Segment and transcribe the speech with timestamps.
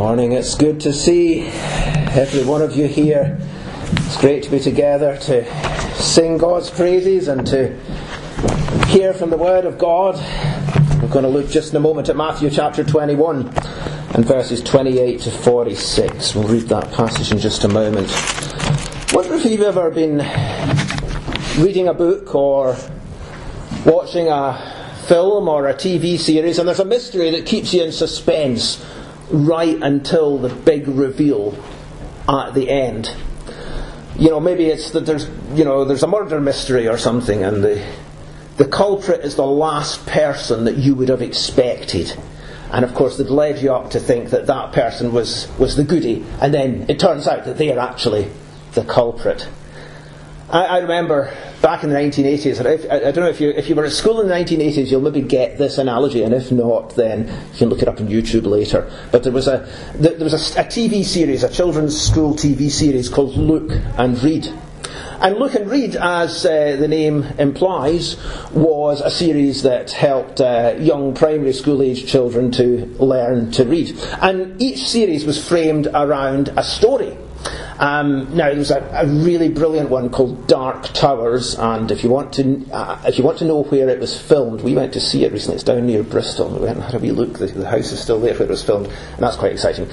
[0.00, 0.32] morning.
[0.32, 3.38] It's good to see every one of you here.
[3.92, 5.44] It's great to be together to
[5.96, 7.76] sing God's praises and to
[8.86, 10.14] hear from the Word of God.
[11.02, 13.48] We're going to look just in a moment at Matthew chapter 21
[14.14, 16.34] and verses 28 to 46.
[16.34, 18.08] We'll read that passage in just a moment.
[18.10, 20.16] I Wonder if you've ever been
[21.62, 22.74] reading a book or
[23.84, 27.92] watching a film or a TV series and there's a mystery that keeps you in
[27.92, 28.82] suspense
[29.30, 31.56] right until the big reveal
[32.28, 33.14] at the end.
[34.16, 37.64] You know, maybe it's that there's, you know, there's a murder mystery or something, and
[37.64, 37.82] the
[38.60, 42.14] the culprit is the last person that you would have expected.
[42.70, 45.82] And of course, they've led you up to think that that person was, was the
[45.82, 48.30] goody, and then it turns out that they are actually
[48.74, 49.48] the culprit.
[50.50, 51.32] I, I remember
[51.62, 53.84] back in the 1980s, and if, I, I, don't know if you, if you were
[53.84, 57.58] at school in the 1980s, you'll maybe get this analogy, and if not, then you
[57.58, 58.90] can look it up on YouTube later.
[59.12, 63.08] But there was a, there was a, a TV series, a children's school TV series
[63.08, 64.52] called Look and Read.
[65.20, 68.16] And Look and Read, as uh, the name implies,
[68.52, 73.96] was a series that helped uh, young primary school age children to learn to read.
[74.20, 77.16] And each series was framed around a story.
[77.80, 82.34] Um, now, there's a, a, really brilliant one called Dark Towers, and if you want
[82.34, 85.24] to, uh, if you want to know where it was filmed, we went to see
[85.24, 85.54] it recently.
[85.54, 86.50] It's down near Bristol.
[86.50, 87.38] We went and had a wee look.
[87.38, 89.86] The, the house is still there where it was filmed, and that's quite exciting.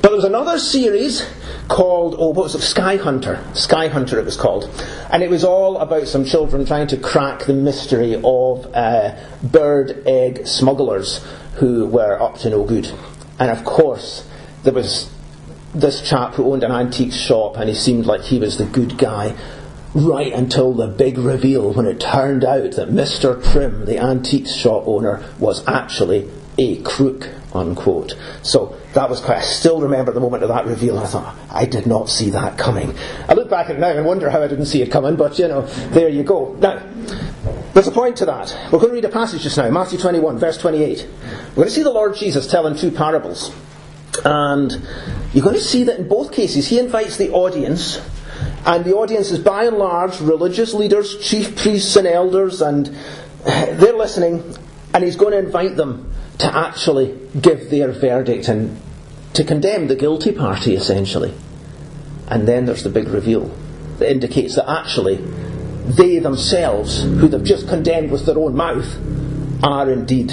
[0.00, 1.30] But there was another series
[1.68, 2.62] called, oh, what was it?
[2.62, 3.44] Sky Hunter.
[3.52, 4.64] Sky Hunter, it was called,
[5.12, 10.02] and it was all about some children trying to crack the mystery of uh, bird
[10.06, 11.22] egg smugglers
[11.56, 12.90] who were up to no good.
[13.38, 14.26] And of course,
[14.62, 15.10] there was
[15.74, 18.96] this chap who owned an antique shop and he seemed like he was the good
[18.96, 19.36] guy
[19.94, 23.42] right until the big reveal when it turned out that Mr.
[23.52, 28.14] Trim, the antique shop owner, was actually a crook, unquote.
[28.42, 30.96] So that was quite, I still remember the moment of that reveal.
[30.96, 32.96] And I thought, I did not see that coming.
[33.28, 35.38] I look back at it now and wonder how I didn't see it coming, but
[35.38, 36.54] you know, there you go.
[36.54, 36.84] Now,
[37.72, 38.56] there's a point to that.
[38.72, 41.08] We're going to read a passage just now, Matthew 21, verse 28.
[41.50, 43.52] We're going to see the Lord Jesus telling two parables.
[44.24, 44.72] And
[45.32, 48.00] you're going to see that in both cases, he invites the audience,
[48.66, 52.86] and the audience is by and large religious leaders, chief priests, and elders, and
[53.44, 54.56] they're listening,
[54.92, 58.80] and he's going to invite them to actually give their verdict and
[59.34, 61.34] to condemn the guilty party, essentially.
[62.28, 63.54] And then there's the big reveal
[63.98, 68.96] that indicates that actually they themselves, who they've just condemned with their own mouth,
[69.62, 70.32] are indeed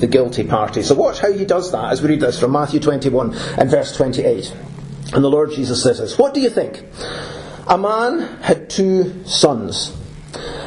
[0.00, 0.82] the guilty party.
[0.82, 3.96] So watch how he does that as we read this from Matthew 21 and verse
[3.96, 4.54] 28.
[5.12, 6.84] And the Lord Jesus says this What do you think?
[7.66, 9.94] A man had two sons.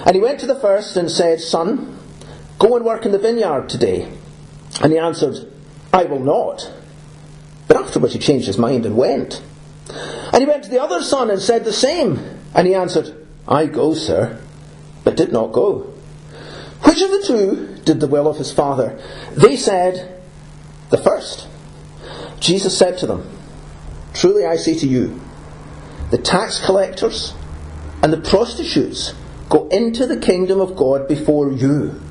[0.06, 1.97] And he went to the first and said, Son,
[2.59, 4.12] go and work in the vineyard today.
[4.81, 5.52] And he answered,
[5.94, 6.72] I will not.
[7.68, 9.42] But afterwards he changed his mind and went.
[10.34, 12.19] And he went to the other son and said the same.
[12.53, 14.40] And he answered, I go, sir,
[15.03, 15.91] but did not go.
[16.84, 19.00] Which of the two did the will of his Father?
[19.31, 20.22] They said,
[20.90, 21.47] The first.
[22.40, 23.30] Jesus said to them,
[24.14, 25.22] Truly I say to you,
[26.09, 27.34] the tax collectors
[28.03, 29.14] and the prostitutes
[29.50, 32.02] go into the kingdom of God before you.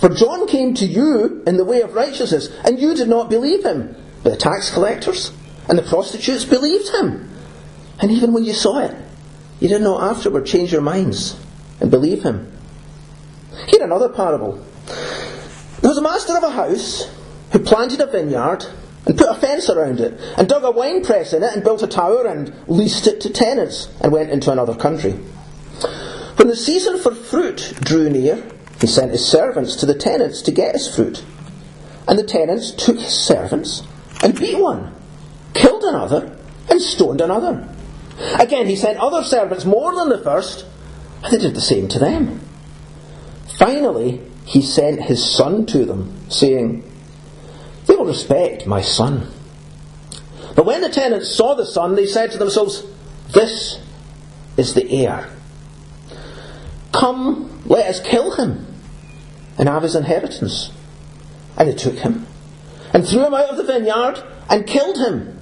[0.00, 3.64] For John came to you in the way of righteousness, and you did not believe
[3.64, 3.96] him.
[4.22, 5.32] But the tax collectors
[5.68, 7.30] and the prostitutes believed him.
[8.00, 8.94] And even when you saw it,
[9.58, 11.38] you did not afterward change your minds
[11.80, 12.52] and believe him.
[13.68, 14.64] Hear another parable.
[15.80, 17.10] There was a master of a house
[17.52, 18.64] who planted a vineyard
[19.06, 21.82] and put a fence around it and dug a wine press in it and built
[21.82, 25.12] a tower and leased it to tenants and went into another country.
[26.36, 28.42] When the season for fruit drew near,
[28.80, 31.24] he sent his servants to the tenants to get his fruit.
[32.08, 33.82] And the tenants took his servants
[34.22, 34.94] and beat one,
[35.54, 36.36] killed another,
[36.68, 37.68] and stoned another.
[38.38, 40.66] Again, he sent other servants more than the first,
[41.22, 42.40] and they did the same to them.
[43.58, 46.84] Finally, he sent his son to them, saying,
[47.86, 49.28] They will respect my son.
[50.54, 52.84] But when the tenants saw the son, they said to themselves,
[53.32, 53.80] This
[54.56, 55.30] is the heir.
[56.92, 58.66] Come, let us kill him
[59.58, 60.70] and have his inheritance.
[61.58, 62.26] And they took him
[62.92, 65.38] and threw him out of the vineyard and killed him.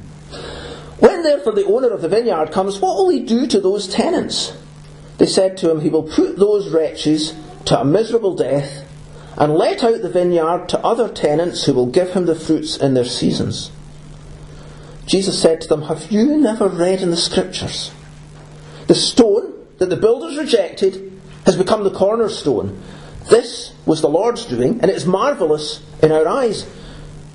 [0.98, 4.56] When therefore the owner of the vineyard comes, what will he do to those tenants?
[5.18, 7.34] They said to him, He will put those wretches
[7.66, 8.88] to a miserable death,
[9.36, 12.94] and let out the vineyard to other tenants who will give him the fruits in
[12.94, 13.70] their seasons.
[15.06, 17.92] Jesus said to them, Have you never read in the Scriptures?
[18.86, 22.80] The stone that the builders rejected has become the cornerstone.
[23.28, 26.66] This was the Lord's doing, and it is marvellous in our eyes.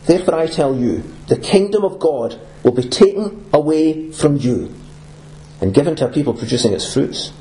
[0.05, 4.73] Therefore I tell you, the kingdom of God will be taken away from you
[5.61, 7.31] and given to a people producing its fruits.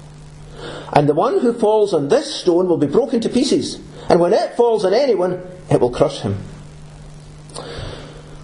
[0.92, 4.32] And the one who falls on this stone will be broken to pieces, and when
[4.32, 6.38] it falls on anyone, it will crush him.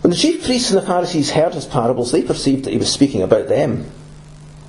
[0.03, 2.93] When the chief priests and the Pharisees heard his parables, they perceived that he was
[2.93, 3.91] speaking about them.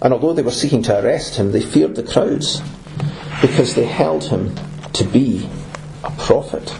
[0.01, 2.62] And although they were seeking to arrest him, they feared the crowds
[3.42, 4.56] because they held him
[4.94, 5.50] to be
[6.04, 6.74] a prophet.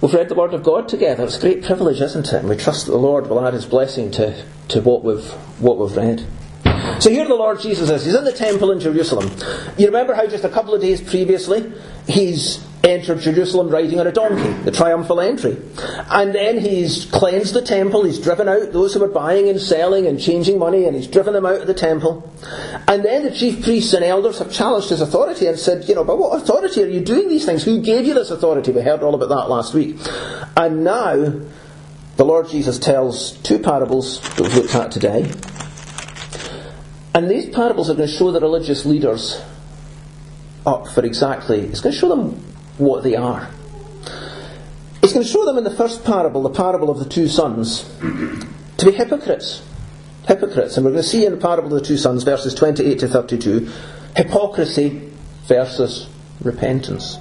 [0.00, 1.24] We've read the Word of God together.
[1.24, 2.34] It's a great privilege, isn't it?
[2.34, 5.24] And we trust that the Lord will add His blessing to, to what, we've,
[5.58, 6.24] what we've read.
[7.00, 8.04] So here the Lord Jesus is.
[8.04, 9.30] He's in the temple in Jerusalem.
[9.78, 11.72] You remember how just a couple of days previously
[12.06, 15.56] he's entered Jerusalem riding on a donkey, the triumphal entry.
[16.10, 20.06] And then he's cleansed the temple, he's driven out those who were buying and selling
[20.06, 22.32] and changing money, and he's driven them out of the temple.
[22.86, 26.04] And then the chief priests and elders have challenged his authority and said, you know,
[26.04, 27.64] by what authority are you doing these things?
[27.64, 28.70] Who gave you this authority?
[28.70, 29.96] We heard all about that last week.
[30.56, 31.40] And now,
[32.16, 35.32] the Lord Jesus tells two parables that we've looked at today.
[37.16, 39.42] And these parables are going to show the religious leaders
[40.66, 42.32] up for exactly, it's going to show them
[42.76, 43.48] what they are.
[45.02, 47.90] It's going to show them in the first parable, the parable of the two sons,
[48.76, 49.66] to be hypocrites.
[50.28, 50.76] Hypocrites.
[50.76, 53.08] And we're going to see in the parable of the two sons, verses 28 to
[53.08, 53.72] 32,
[54.14, 55.10] hypocrisy
[55.46, 56.10] versus
[56.42, 57.16] repentance.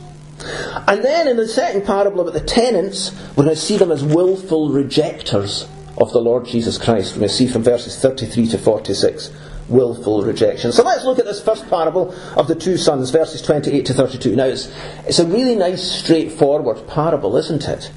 [0.90, 4.04] And then in the second parable about the tenants, we're going to see them as
[4.04, 7.14] willful rejectors of the Lord Jesus Christ.
[7.14, 9.32] We're going to see from verses 33 to 46
[9.68, 10.72] willful rejection.
[10.72, 14.36] So let's look at this first parable of the two sons, verses 28 to 32.
[14.36, 14.72] Now, it's,
[15.06, 17.92] it's a really nice, straightforward parable, isn't it?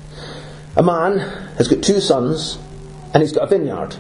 [0.77, 1.19] A man
[1.57, 2.59] has got two sons,
[3.13, 3.97] and he's got a vineyard.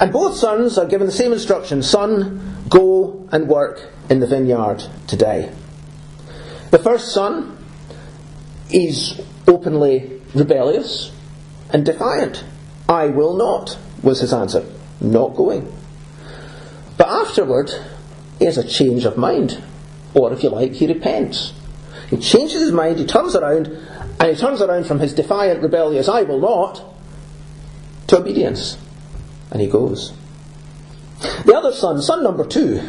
[0.00, 4.84] And both sons are given the same instruction Son, go and work in the vineyard
[5.06, 5.52] today.
[6.70, 7.56] The first son
[8.70, 11.12] is openly rebellious
[11.70, 12.44] and defiant.
[12.88, 14.66] I will not, was his answer.
[15.00, 15.72] Not going.
[16.96, 17.70] But afterward,
[18.38, 19.62] he has a change of mind.
[20.14, 21.52] Or, if you like, he repents.
[22.08, 23.66] He changes his mind, he turns around,
[24.20, 26.82] and he turns around from his defiant, rebellious, I will not,
[28.08, 28.78] to obedience.
[29.50, 30.12] And he goes.
[31.44, 32.80] The other son, son number two,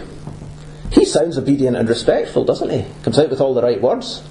[0.92, 2.86] he sounds obedient and respectful, doesn't he?
[3.04, 4.24] Comes out with all the right words.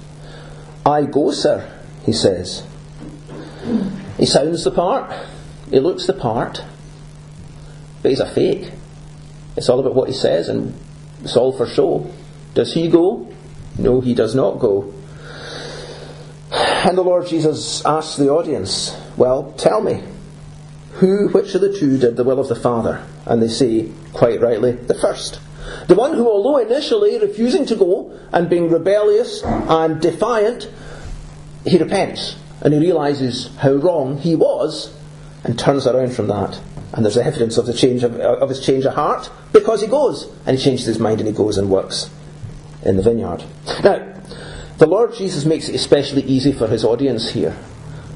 [0.85, 1.69] I go, sir,
[2.05, 2.65] he says.
[4.17, 5.11] He sounds the part,
[5.69, 6.63] he looks the part,
[8.01, 8.71] but he's a fake.
[9.55, 10.77] It's all about what he says, and
[11.23, 12.11] it's all for show.
[12.53, 13.31] Does he go?
[13.77, 14.93] No, he does not go.
[16.85, 20.03] And the Lord Jesus asks the audience, Well, tell me,
[20.93, 23.03] who, which of the two did the will of the Father?
[23.25, 25.39] And they say, quite rightly, the first.
[25.87, 30.69] The one who, although initially refusing to go and being rebellious and defiant,
[31.65, 34.95] he repents and he realizes how wrong he was
[35.43, 36.59] and turns around from that
[36.95, 40.31] and there's evidence of the change of, of his change of heart because he goes
[40.45, 42.09] and he changes his mind and he goes and works
[42.83, 43.43] in the vineyard.
[43.83, 44.13] Now,
[44.77, 47.57] the Lord Jesus makes it especially easy for his audience here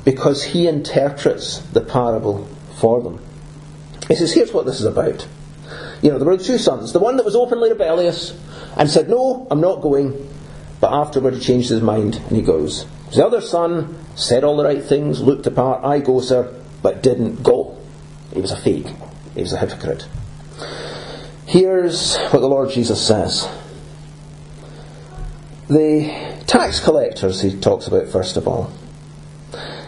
[0.06, 2.48] because he interprets the parable
[2.80, 3.22] for them.
[4.08, 5.28] He says, Here's what this is about.
[6.02, 6.94] You know, there were two sons.
[6.94, 8.38] The one that was openly rebellious
[8.78, 10.28] and said, No, I'm not going.
[10.80, 12.86] But afterward he changed his mind and he goes.
[13.14, 17.04] The other son said all the right things, looked the part, I go, sir, but
[17.04, 17.79] didn't go.
[18.34, 18.88] He was a fake.
[19.34, 20.08] He was a hypocrite.
[21.46, 23.50] Here's what the Lord Jesus says.
[25.68, 28.72] The tax collectors, he talks about first of all.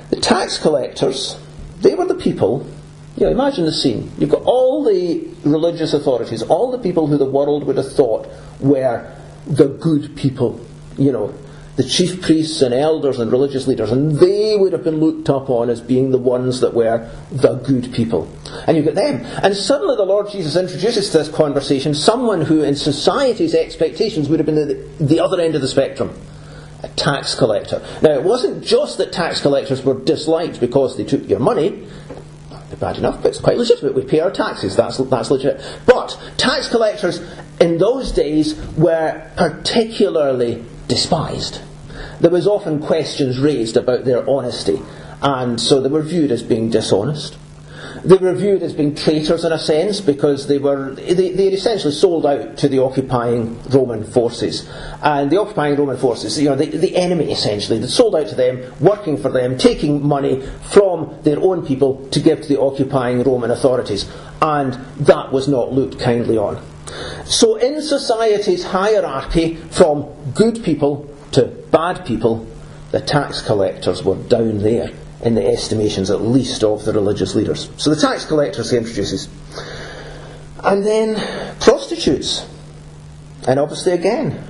[0.10, 1.39] The tax collectors,
[1.79, 2.67] they were the people,
[3.15, 4.12] you know, imagine the scene.
[4.17, 8.27] You've got all the religious authorities, all the people who the world would have thought
[8.60, 9.15] were
[9.48, 10.60] the good people,
[10.98, 11.33] you know,
[11.81, 15.67] the chief priests and elders and religious leaders, and they would have been looked upon
[15.67, 18.31] as being the ones that were the good people.
[18.67, 19.25] And you get them.
[19.41, 24.39] And suddenly the Lord Jesus introduces to this conversation someone who, in society's expectations, would
[24.39, 26.15] have been the, the other end of the spectrum.
[26.83, 27.83] A tax collector.
[28.03, 31.88] Now, it wasn't just that tax collectors were disliked because they took your money,
[32.79, 33.95] bad enough, but it's quite legitimate.
[33.95, 35.61] We pay our taxes, that's, that's legit.
[35.88, 37.19] But tax collectors
[37.59, 41.61] in those days were particularly despised.
[42.21, 44.79] There was often questions raised about their honesty,
[45.23, 47.35] and so they were viewed as being dishonest.
[48.05, 51.91] They were viewed as being traitors in a sense because they were they, they essentially
[51.91, 54.69] sold out to the occupying Roman forces,
[55.01, 58.35] and the occupying Roman forces, you know, the, the enemy essentially, they sold out to
[58.35, 63.23] them, working for them, taking money from their own people to give to the occupying
[63.23, 64.07] Roman authorities,
[64.43, 64.73] and
[65.07, 66.63] that was not looked kindly on.
[67.25, 72.47] So, in society's hierarchy, from good people to bad people,
[72.91, 74.91] the tax collectors were down there
[75.23, 77.69] in the estimations, at least, of the religious leaders.
[77.77, 79.29] So the tax collectors he introduces.
[80.63, 81.15] And then
[81.59, 82.45] prostitutes.
[83.47, 84.43] And obviously, again,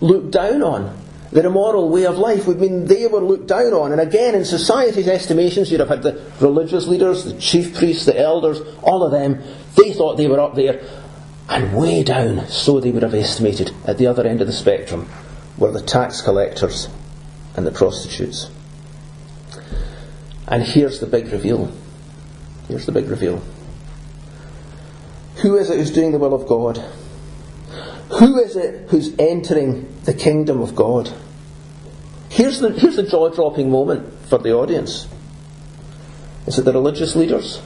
[0.00, 0.98] looked down on.
[1.32, 3.92] Their immoral way of life, I mean, they were looked down on.
[3.92, 8.18] And again, in society's estimations, you'd have had the religious leaders, the chief priests, the
[8.18, 9.40] elders, all of them,
[9.76, 10.82] they thought they were up there.
[11.48, 15.08] And way down, so they would have estimated, at the other end of the spectrum,
[15.60, 16.88] were the tax collectors
[17.54, 18.50] and the prostitutes.
[20.48, 21.70] And here's the big reveal.
[22.66, 23.42] Here's the big reveal.
[25.42, 26.78] Who is it who's doing the will of God?
[28.18, 31.12] Who is it who's entering the kingdom of God?
[32.30, 35.08] Here's the, here's the jaw dropping moment for the audience.
[36.46, 37.60] Is it the religious leaders?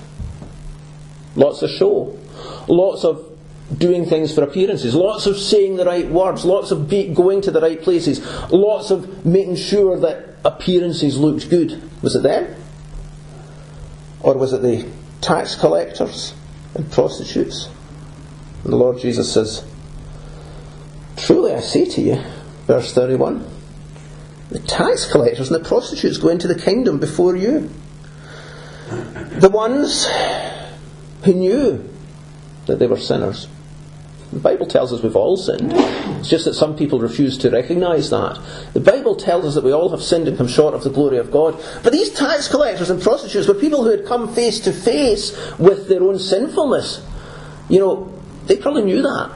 [1.36, 2.18] Lots of show.
[2.68, 3.33] Lots of
[3.72, 4.94] doing things for appearances.
[4.94, 6.44] Lots of saying the right words.
[6.44, 8.20] Lots of be, going to the right places.
[8.50, 11.82] Lots of making sure that appearances looked good.
[12.02, 12.54] Was it them?
[14.20, 14.88] Or was it the
[15.20, 16.34] tax collectors
[16.74, 17.68] and prostitutes?
[18.64, 19.64] And the Lord Jesus says,
[21.16, 22.22] Truly I say to you,
[22.66, 23.46] verse 31,
[24.50, 27.70] the tax collectors and the prostitutes go into the kingdom before you.
[28.88, 30.06] The ones
[31.24, 31.90] who knew
[32.66, 33.48] that they were sinners.
[34.34, 35.72] The Bible tells us we've all sinned.
[35.72, 38.40] It's just that some people refuse to recognise that.
[38.72, 41.18] The Bible tells us that we all have sinned and come short of the glory
[41.18, 41.62] of God.
[41.82, 45.88] But these tax collectors and prostitutes were people who had come face to face with
[45.88, 47.06] their own sinfulness.
[47.68, 48.12] You know,
[48.46, 49.30] they probably knew that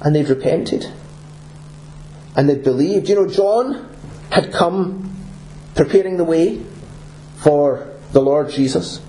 [0.00, 0.92] and they'd repented.
[2.34, 3.08] And they'd believed.
[3.08, 3.88] You know, John
[4.30, 5.16] had come
[5.74, 6.64] preparing the way
[7.36, 9.00] for the Lord Jesus.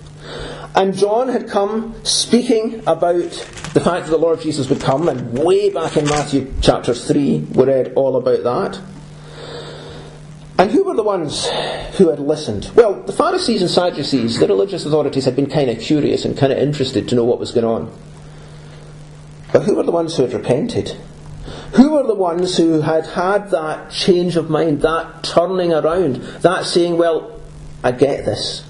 [0.76, 3.32] And John had come speaking about
[3.74, 7.40] the fact that the Lord Jesus would come, and way back in Matthew chapter 3,
[7.54, 8.82] we read all about that.
[10.60, 11.50] And who were the ones
[11.98, 12.70] who had listened?
[12.76, 16.54] Well, the Pharisees and Sadducees, the religious authorities, had been kind of curious and kind
[16.54, 18.00] of interested to know what was going on.
[19.52, 20.90] But who were the ones who had repented?
[21.74, 26.66] Who were the ones who had had that change of mind, that turning around, that
[26.66, 27.42] saying, well,
[27.84, 28.64] I get this.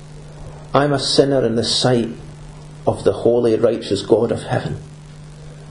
[0.73, 2.09] I'm a sinner in the sight
[2.87, 4.79] of the holy, righteous God of heaven.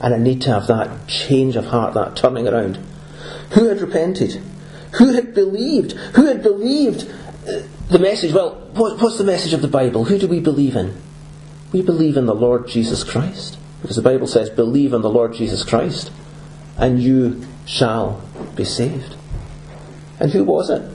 [0.03, 2.77] And I need to have that change of heart, that turning around.
[3.53, 4.41] Who had repented?
[4.99, 5.93] Who had believed?
[5.93, 7.09] Who had believed
[7.47, 8.33] uh, the message?
[8.33, 10.05] Well, what's the message of the Bible?
[10.05, 11.01] Who do we believe in?
[11.71, 13.57] We believe in the Lord Jesus Christ.
[13.81, 16.11] Because the Bible says, believe in the Lord Jesus Christ,
[16.77, 18.21] and you shall
[18.55, 19.15] be saved.
[20.19, 20.89] And who was it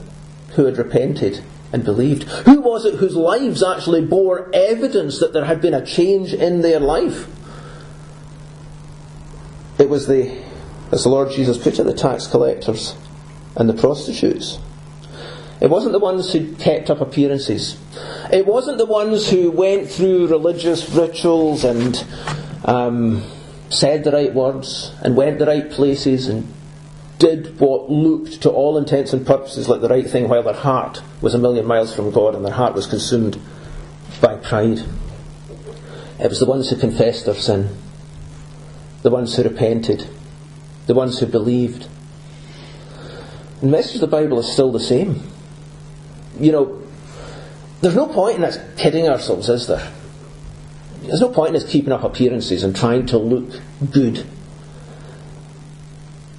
[0.55, 2.23] who had repented and believed?
[2.23, 6.61] Who was it whose lives actually bore evidence that there had been a change in
[6.61, 7.27] their life?
[9.79, 10.37] It was the,
[10.91, 12.95] as the Lord Jesus put it, the tax collectors
[13.55, 14.59] and the prostitutes.
[15.61, 17.77] It wasn't the ones who kept up appearances.
[18.31, 22.05] It wasn't the ones who went through religious rituals and
[22.63, 23.23] um,
[23.69, 26.53] said the right words and went the right places and
[27.17, 31.01] did what looked to all intents and purposes like the right thing while their heart
[31.21, 33.37] was a million miles from God and their heart was consumed
[34.21, 34.79] by pride.
[36.19, 37.69] It was the ones who confessed their sin,
[39.01, 40.07] the ones who repented,
[40.87, 41.87] the ones who believed.
[43.61, 45.23] the message of the Bible is still the same.
[46.39, 46.81] You know,
[47.81, 49.91] there's no point in us kidding ourselves, is there?
[51.01, 54.25] There's no point in us keeping up appearances and trying to look good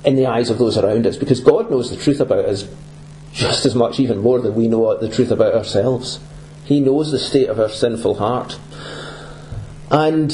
[0.05, 2.69] in the eyes of those around us because God knows the truth about us
[3.33, 6.21] just as much, even more than we know the truth about ourselves.
[6.64, 8.59] He knows the state of our sinful heart.
[9.90, 10.31] And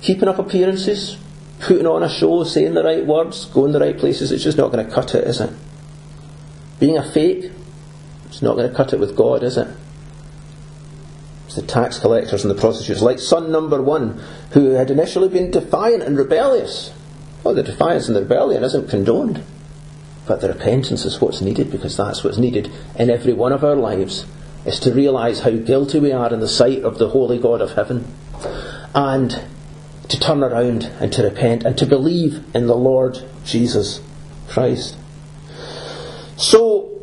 [0.00, 1.18] keeping up appearances,
[1.60, 4.72] putting on a show, saying the right words, going the right places, it's just not
[4.72, 5.50] going to cut it, is it?
[6.78, 7.50] Being a fake,
[8.26, 9.68] it's not going to cut it with God, is it?
[11.46, 15.50] It's the tax collectors and the prostitutes, like son number one, who had initially been
[15.50, 16.92] defiant and rebellious.
[17.42, 19.42] Well, the defiance and the rebellion isn't condoned,
[20.26, 23.74] but the repentance is what's needed because that's what's needed in every one of our
[23.74, 24.26] lives,
[24.64, 27.72] is to realise how guilty we are in the sight of the holy God of
[27.72, 28.06] heaven,
[28.94, 29.42] and
[30.10, 34.00] to turn around and to repent and to believe in the Lord Jesus
[34.48, 34.96] Christ.
[36.36, 37.00] So,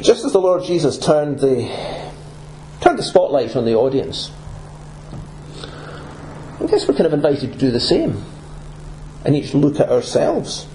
[0.00, 2.02] just as the Lord Jesus turned the
[2.82, 4.30] turn the spotlight on the audience.
[6.60, 8.24] I guess we're kind of invited to do the same
[9.24, 10.66] and each look at ourselves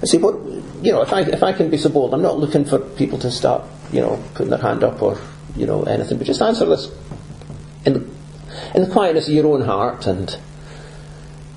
[0.00, 0.34] and say, what,
[0.82, 3.18] you know, if I, if I can be so bold, I'm not looking for people
[3.20, 5.18] to start, you know, putting their hand up or,
[5.56, 6.90] you know, anything, but just answer this
[7.84, 8.14] in
[8.74, 10.36] in the quietness of your own heart and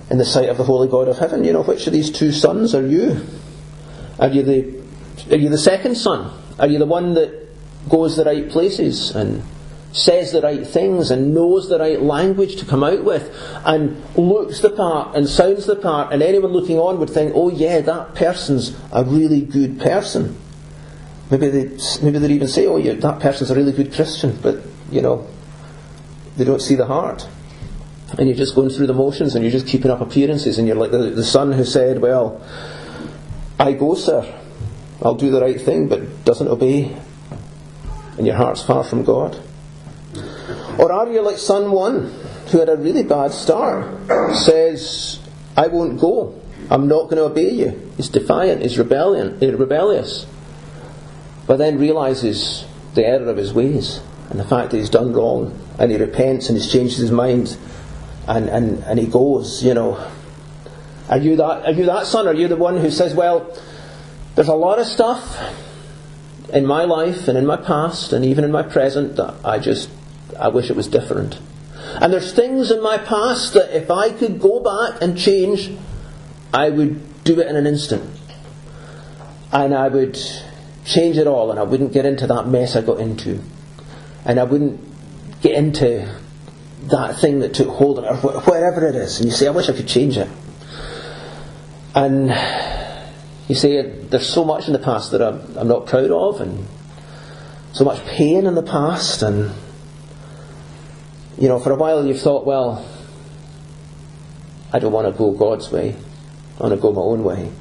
[0.09, 1.43] in the sight of the holy God of heaven.
[1.43, 3.25] You know, which of these two sons are you?
[4.19, 6.31] Are you the, are you the second son?
[6.59, 7.47] Are you the one that
[7.89, 9.43] goes the right places and
[9.91, 13.33] says the right things and knows the right language to come out with
[13.65, 17.49] and looks the part and sounds the part and anyone looking on would think, oh
[17.49, 20.37] yeah, that person's a really good person.
[21.31, 24.59] Maybe they maybe they'd even say, oh yeah, that person's a really good Christian, but
[24.91, 25.27] you know,
[26.37, 27.27] they don't see the heart.
[28.17, 30.77] And you're just going through the motions and you're just keeping up appearances and you're
[30.77, 32.41] like the, the son who said, well,
[33.59, 34.41] I go, sir.
[35.01, 36.95] I'll do the right thing, but doesn't obey.
[38.17, 39.41] And your heart's far from God.
[40.79, 42.13] Or are you like son one,
[42.51, 45.19] who had a really bad start, says,
[45.57, 46.41] I won't go.
[46.69, 47.91] I'm not going to obey you.
[47.97, 50.25] He's defiant, he's rebellion, he's rebellious.
[51.47, 55.64] But then realizes the error of his ways and the fact that he's done wrong
[55.77, 57.57] and he repents and he's changed his mind
[58.27, 60.11] and, and, and he goes, you know.
[61.07, 62.27] Are you that are you that son?
[62.27, 63.55] Are you the one who says, Well,
[64.33, 65.39] there's a lot of stuff
[66.51, 69.89] in my life and in my past and even in my present that I just
[70.39, 71.39] I wish it was different.
[72.01, 75.71] And there's things in my past that if I could go back and change,
[76.53, 78.09] I would do it in an instant.
[79.51, 80.17] And I would
[80.85, 83.41] change it all and I wouldn't get into that mess I got into.
[84.25, 84.81] And I wouldn't
[85.45, 86.19] get into
[86.87, 89.19] that thing that took hold of it, or wherever it is.
[89.19, 90.27] And you say, I wish I could change it.
[91.93, 92.29] And
[93.47, 96.65] you say, there's so much in the past that I'm, I'm not proud of, and
[97.73, 99.51] so much pain in the past, and
[101.37, 102.83] you know, for a while you've thought, well,
[104.73, 105.95] I don't want to go God's way.
[106.57, 107.51] I want to go my own way.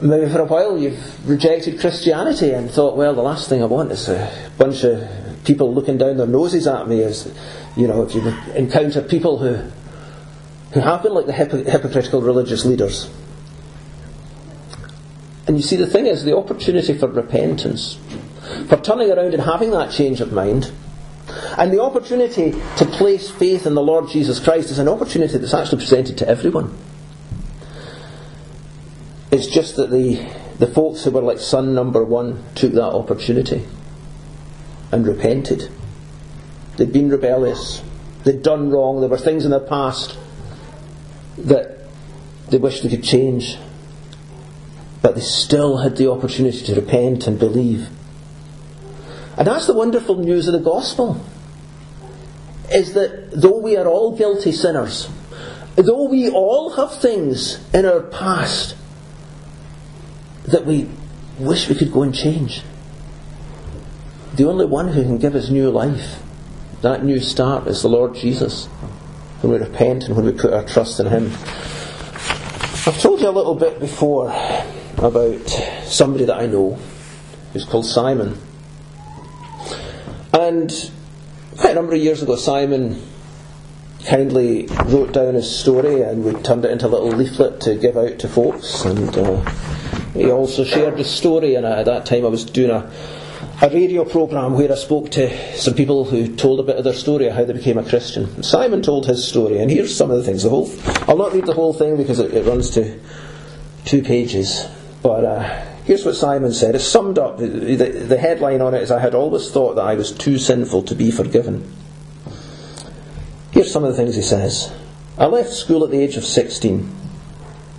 [0.00, 3.92] Maybe for a while you've rejected Christianity and thought, well, the last thing I want
[3.92, 7.02] is a bunch of people looking down their noses at me.
[7.02, 7.32] As
[7.76, 8.20] you know, if you
[8.54, 9.70] encounter people who
[10.72, 13.10] who have been like the hypocritical religious leaders.
[15.46, 17.98] And you see, the thing is, the opportunity for repentance,
[18.68, 20.72] for turning around and having that change of mind,
[21.58, 25.54] and the opportunity to place faith in the Lord Jesus Christ is an opportunity that's
[25.54, 26.76] actually presented to everyone.
[29.30, 30.14] It's just that the,
[30.58, 33.66] the folks who were like son number one took that opportunity
[34.92, 35.70] and repented.
[36.76, 37.82] They'd been rebellious.
[38.24, 39.00] They'd done wrong.
[39.00, 40.16] There were things in their past
[41.38, 41.88] that
[42.50, 43.58] they wished they could change.
[45.00, 47.88] But they still had the opportunity to repent and believe.
[49.36, 51.24] And that's the wonderful news of the gospel.
[52.70, 55.08] Is that though we are all guilty sinners,
[55.74, 58.76] though we all have things in our past
[60.44, 60.88] that we
[61.38, 62.62] wish we could go and change,
[64.34, 66.22] the only one who can give us new life,
[66.80, 68.66] that new start, is the Lord Jesus.
[69.40, 71.26] When we repent and when we put our trust in Him.
[72.84, 74.28] I've told you a little bit before
[74.98, 75.48] about
[75.84, 76.78] somebody that I know
[77.52, 78.38] who's called Simon.
[80.32, 80.90] And
[81.58, 83.02] quite a number of years ago, Simon
[84.04, 87.96] kindly wrote down his story and we turned it into a little leaflet to give
[87.96, 88.84] out to folks.
[88.84, 89.44] And uh,
[90.14, 92.90] he also shared his story, and at that time I was doing a
[93.62, 96.92] a radio program where I spoke to some people who told a bit of their
[96.92, 98.42] story of how they became a Christian.
[98.42, 100.42] Simon told his story, and here's some of the things.
[100.42, 100.68] The whole,
[101.08, 102.98] I'll not read the whole thing because it, it runs to
[103.84, 104.66] two pages,
[105.02, 106.74] but uh, here's what Simon said.
[106.74, 107.38] It's summed up.
[107.38, 110.38] The, the, the headline on it is, "I had always thought that I was too
[110.38, 111.72] sinful to be forgiven."
[113.52, 114.72] Here's some of the things he says.
[115.18, 116.90] I left school at the age of 16.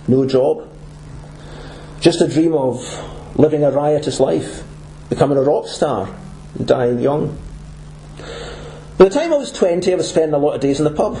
[0.06, 0.68] No job.
[2.00, 2.78] Just a dream of
[3.36, 4.62] living a riotous life
[5.08, 6.08] becoming a rock star
[6.54, 7.38] and dying young.
[8.96, 10.90] By the time I was 20, I was spending a lot of days in the
[10.90, 11.20] pub.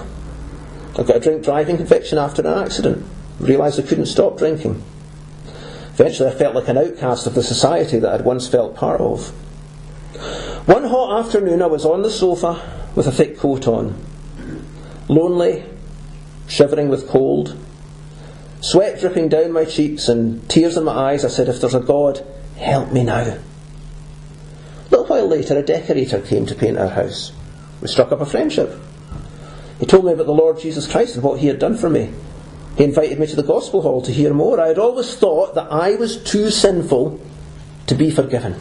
[0.96, 3.04] I got a drink driving conviction after an accident.
[3.40, 4.82] Realised I couldn't stop drinking.
[5.94, 9.28] Eventually, I felt like an outcast of the society that I'd once felt part of.
[10.66, 14.00] One hot afternoon, I was on the sofa with a thick coat on,
[15.08, 15.64] lonely,
[16.46, 17.56] shivering with cold,
[18.60, 21.24] sweat dripping down my cheeks and tears in my eyes.
[21.24, 22.24] I said, If there's a God,
[22.56, 23.38] help me now.
[24.86, 27.32] A little while later, a decorator came to paint our house.
[27.80, 28.78] We struck up a friendship.
[29.80, 32.12] He told me about the Lord Jesus Christ and what he had done for me.
[32.76, 34.60] He invited me to the gospel hall to hear more.
[34.60, 37.20] I had always thought that I was too sinful
[37.86, 38.56] to be forgiven.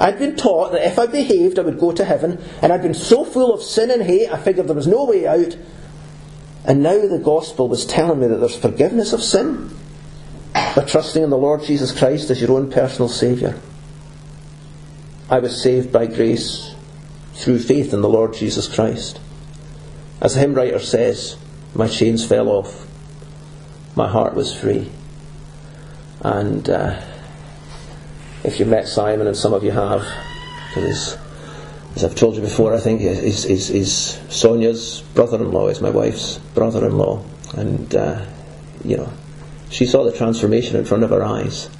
[0.00, 2.94] I'd been taught that if I behaved, I would go to heaven, and I'd been
[2.94, 5.56] so full of sin and hate, I figured there was no way out.
[6.64, 9.70] And now the gospel was telling me that there's forgiveness of sin
[10.52, 13.54] by trusting in the Lord Jesus Christ as your own personal Saviour.
[15.30, 16.74] I was saved by grace
[17.34, 19.20] through faith in the Lord Jesus Christ.
[20.20, 21.36] As the hymn writer says,
[21.74, 22.86] my chains fell off,
[23.96, 24.90] my heart was free.
[26.20, 27.00] And uh,
[28.44, 30.06] if you've met Simon, and some of you have,
[30.68, 31.16] because
[31.96, 36.38] as I've told you before, I think is, is, is Sonia's brother-in-law, is my wife's
[36.54, 37.24] brother-in-law,
[37.56, 38.24] and uh,
[38.84, 39.12] you know,
[39.70, 41.70] she saw the transformation in front of her eyes.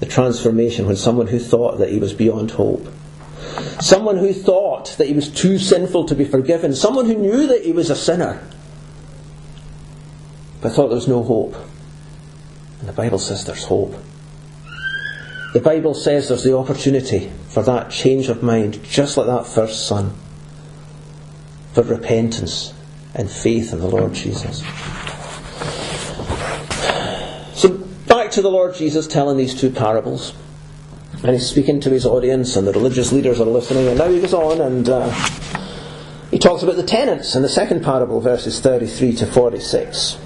[0.00, 2.88] The transformation when someone who thought that he was beyond hope,
[3.80, 7.64] someone who thought that he was too sinful to be forgiven, someone who knew that
[7.64, 8.42] he was a sinner,
[10.60, 11.54] but thought there was no hope.
[12.80, 13.94] And the Bible says there's hope.
[15.52, 19.86] The Bible says there's the opportunity for that change of mind, just like that first
[19.86, 20.14] son,
[21.72, 22.72] for repentance
[23.14, 24.60] and faith in the Lord Jesus.
[27.54, 27.76] So,
[28.32, 30.34] to the Lord Jesus telling these two parables.
[31.22, 34.20] And he's speaking to his audience, and the religious leaders are listening, and now he
[34.20, 35.10] goes on and uh,
[36.30, 40.18] he talks about the tenants in the second parable, verses 33 to 46.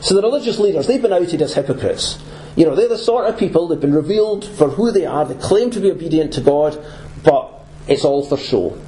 [0.00, 2.18] So the religious leaders, they've been outed as hypocrites.
[2.56, 5.34] You know, they're the sort of people, they've been revealed for who they are, they
[5.34, 6.82] claim to be obedient to God,
[7.22, 8.78] but it's all for show.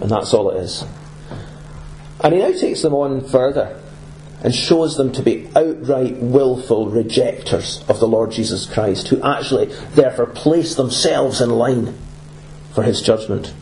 [0.00, 0.84] And that's all it is.
[2.20, 3.80] And he now takes them on further
[4.42, 9.66] and shows them to be outright willful rejectors of the Lord Jesus Christ, who actually
[9.94, 11.96] therefore place themselves in line
[12.74, 13.54] for his judgment.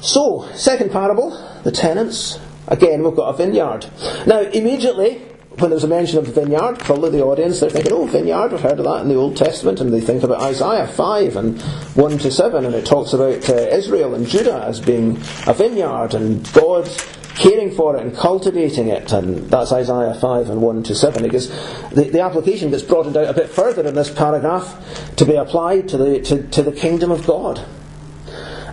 [0.00, 1.30] So, second parable,
[1.62, 2.40] the tenants.
[2.66, 3.86] Again, we've got a vineyard.
[4.26, 5.18] Now, immediately,
[5.58, 8.60] when there's a mention of the vineyard, probably the audience, they're thinking, oh, vineyard, we've
[8.60, 12.18] heard of that in the Old Testament, and they think about Isaiah 5 and 1
[12.18, 16.50] to 7, and it talks about uh, Israel and Judah as being a vineyard, and
[16.52, 16.88] God
[17.34, 21.22] caring for it and cultivating it, and that's Isaiah 5 and 1 to 7.
[21.22, 21.48] Because
[21.90, 25.88] the, the application gets broadened out a bit further in this paragraph to be applied
[25.88, 27.64] to the, to, to the kingdom of God.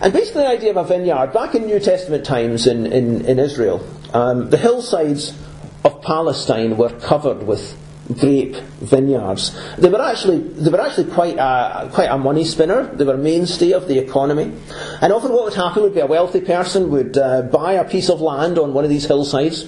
[0.02, 3.38] And basically, the idea of a vineyard, back in New Testament times in, in, in
[3.38, 5.36] Israel, um, the hillsides
[5.84, 7.76] of Palestine were covered with
[8.18, 9.56] grape vineyards.
[9.78, 12.84] They were actually they were actually quite a, quite a money spinner.
[12.94, 14.52] They were a mainstay of the economy.
[15.00, 18.08] And often, what would happen would be a wealthy person would uh, buy a piece
[18.08, 19.66] of land on one of these hillsides,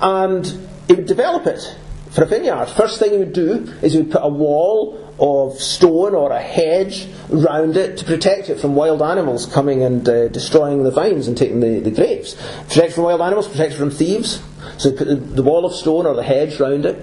[0.00, 0.46] and
[0.88, 1.76] he would develop it
[2.10, 2.66] for a vineyard.
[2.66, 6.40] First thing he would do is he would put a wall of stone or a
[6.40, 11.28] hedge round it to protect it from wild animals coming and uh, destroying the vines
[11.28, 12.34] and taking the, the grapes.
[12.68, 14.42] Protect from wild animals, protect from thieves.
[14.78, 16.98] So he put the, the wall of stone or the hedge round it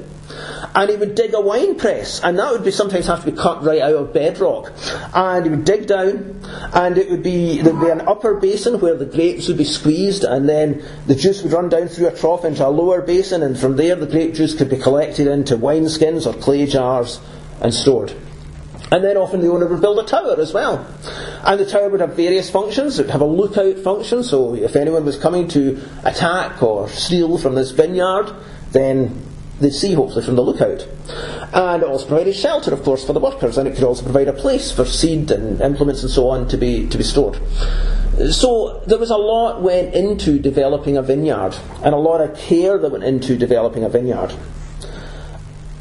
[0.80, 3.38] and he would dig a wine press, and that would be sometimes have to be
[3.38, 4.72] cut right out of bedrock.
[5.14, 6.40] And he would dig down,
[6.74, 10.24] and it would be there'd be an upper basin where the grapes would be squeezed,
[10.24, 13.60] and then the juice would run down through a trough into a lower basin, and
[13.60, 17.20] from there the grape juice could be collected into wine skins or clay jars
[17.60, 18.14] and stored.
[18.90, 20.88] And then often the owner would build a tower as well.
[21.44, 22.98] And the tower would have various functions.
[22.98, 27.38] It would have a lookout function, so if anyone was coming to attack or steal
[27.38, 28.34] from this vineyard,
[28.72, 29.29] then
[29.60, 30.88] they'd see hopefully from the lookout.
[31.54, 34.28] And it also provided shelter, of course, for the workers, and it could also provide
[34.28, 37.40] a place for seed and implements and so on to be, to be stored.
[38.32, 42.78] So there was a lot went into developing a vineyard, and a lot of care
[42.78, 44.34] that went into developing a vineyard.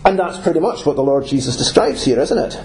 [0.05, 2.61] And that's pretty much what the Lord Jesus describes here, isn't it?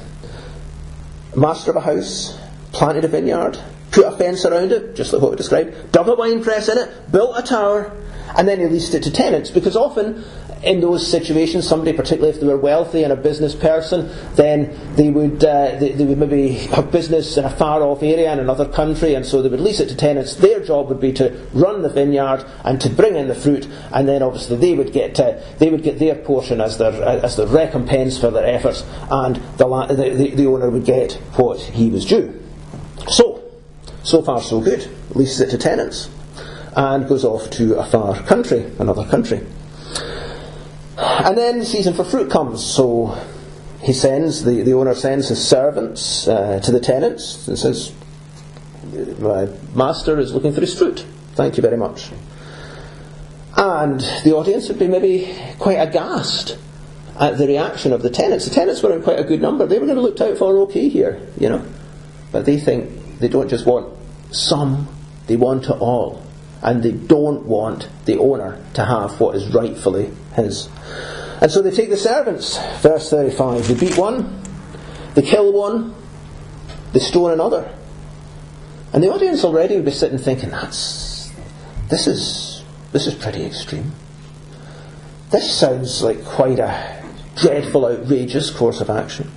[1.36, 2.38] Master of a house,
[2.72, 3.58] planted a vineyard,
[3.92, 6.78] put a fence around it, just like what we described, dug a wine press in
[6.78, 7.92] it, built a tower,
[8.36, 9.52] and then he leased it to tenants.
[9.52, 10.24] Because often
[10.64, 15.10] in those situations, somebody, particularly if they were wealthy and a business person, then they
[15.10, 18.68] would uh, they, they, would maybe have business in a far off area in another
[18.68, 20.36] country, and so they would lease it to tenants.
[20.36, 24.08] Their job would be to run the vineyard and to bring in the fruit, and
[24.08, 27.48] then obviously they would get uh, they would get their portion as their as their
[27.48, 32.40] recompense for their efforts, and the, the, the owner would get what he was due.
[33.08, 33.44] So,
[34.04, 34.90] so far so good.
[35.12, 36.10] Leases it to tenants
[36.76, 39.46] and goes off to a far country, another country.
[40.98, 43.20] And then the season for fruit comes, so
[43.82, 47.94] he sends, the, the owner sends his servants uh, to the tenants and says,
[49.20, 51.06] My master is looking for his fruit.
[51.34, 52.12] Thank you very much.
[53.56, 56.58] And the audience would be maybe quite aghast
[57.20, 58.46] at the reaction of the tenants.
[58.46, 59.66] The tenants were in quite a good number.
[59.66, 61.66] They were going to look out for okay here, you know.
[62.32, 63.94] But they think they don't just want
[64.32, 64.88] some,
[65.28, 66.24] they want it all.
[66.62, 70.70] And they don't want the owner to have what is rightfully his.
[71.42, 73.68] And so they take the servants, verse 35.
[73.68, 74.42] They beat one,
[75.16, 75.94] they kill one,
[76.94, 77.74] they stone another.
[78.94, 81.32] And the audience already would be sitting thinking, that's,
[81.90, 83.92] this is, this is pretty extreme.
[85.32, 87.04] This sounds like quite a
[87.36, 89.32] dreadful, outrageous course of action.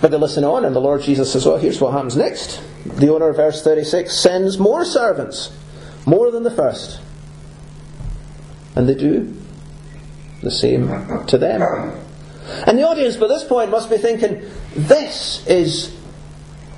[0.00, 2.62] But they listen on, and the Lord Jesus says, Well, here's what happens next.
[2.84, 5.52] The owner, verse 36, sends more servants,
[6.06, 7.00] more than the first.
[8.76, 9.34] And they do
[10.42, 10.88] the same
[11.26, 11.62] to them.
[12.66, 14.42] And the audience by this point must be thinking,
[14.74, 15.96] This is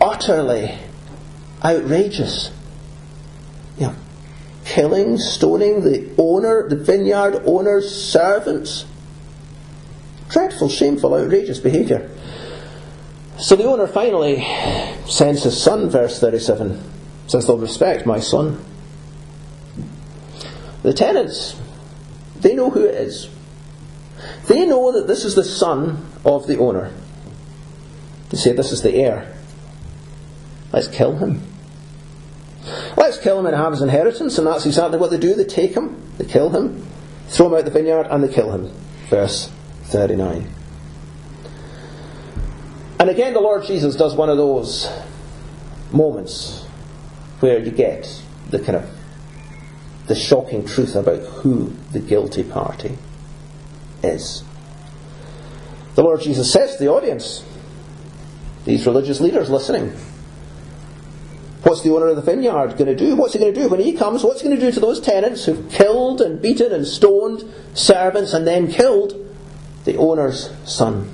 [0.00, 0.78] utterly
[1.62, 2.52] outrageous.
[3.78, 3.96] You know,
[4.64, 8.86] killing, stoning the owner, the vineyard owner's servants.
[10.28, 12.10] Dreadful, shameful, outrageous behaviour.
[13.38, 14.44] So the owner finally
[15.06, 16.82] sends his son, verse 37,
[17.28, 18.62] says, They'll respect my son.
[20.82, 21.56] The tenants,
[22.40, 23.28] they know who it is.
[24.46, 26.92] They know that this is the son of the owner.
[28.30, 29.34] They say this is the heir.
[30.72, 31.42] Let's kill him.
[32.96, 35.34] Let's kill him and have his inheritance, and that's exactly what they do.
[35.34, 36.86] They take him, they kill him,
[37.28, 38.70] throw him out the vineyard, and they kill him.
[39.08, 39.50] Verse
[39.84, 40.52] 39.
[43.00, 44.90] And again, the Lord Jesus does one of those
[45.92, 46.64] moments
[47.40, 48.97] where you get the kind of
[50.08, 52.98] the shocking truth about who the guilty party
[54.02, 54.42] is.
[55.94, 57.44] The Lord Jesus says to the audience,
[58.64, 59.96] these religious leaders listening,
[61.62, 63.16] What's the owner of the vineyard going to do?
[63.16, 64.22] What's he going to do when he comes?
[64.22, 67.44] What's he going to do to those tenants who've killed and beaten and stoned
[67.74, 69.14] servants and then killed
[69.84, 71.12] the owner's son?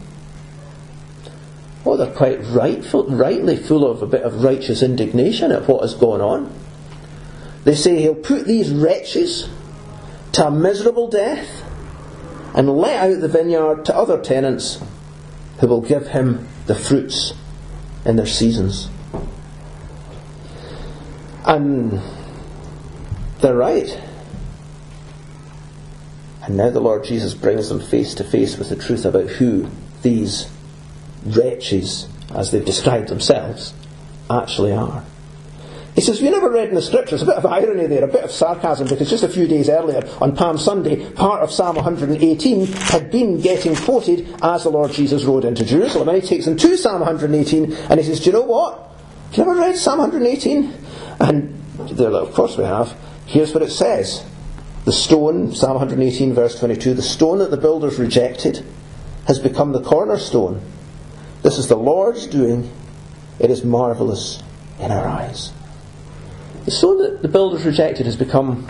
[1.86, 5.94] Oh, they're quite rightful, rightly full of a bit of righteous indignation at what is
[5.94, 6.52] going on.
[7.64, 9.48] They say he'll put these wretches
[10.32, 11.64] to a miserable death
[12.54, 14.80] and let out the vineyard to other tenants
[15.60, 17.32] who will give him the fruits
[18.04, 18.88] in their seasons.
[21.46, 22.00] And
[23.40, 24.00] they're right.
[26.42, 29.68] And now the Lord Jesus brings them face to face with the truth about who
[30.02, 30.50] these
[31.24, 33.72] wretches, as they've described themselves,
[34.28, 35.04] actually are.
[35.94, 38.24] He says, We never read in the scriptures, a bit of irony there, a bit
[38.24, 42.66] of sarcasm, because just a few days earlier, on Palm Sunday, part of Psalm 118
[42.66, 46.08] had been getting quoted as the Lord Jesus rode into Jerusalem.
[46.08, 48.90] And he takes them to Psalm 118 and he says, Do you know what?
[49.30, 50.72] Have you ever read Psalm 118?
[51.20, 52.96] And they're like, Of course we have.
[53.26, 54.24] Here's what it says
[54.84, 58.66] The stone, Psalm 118, verse 22, the stone that the builders rejected
[59.28, 60.60] has become the cornerstone.
[61.42, 62.70] This is the Lord's doing.
[63.38, 64.42] It is marvellous
[64.80, 65.52] in our eyes.
[66.64, 68.66] The stone that the builders rejected has become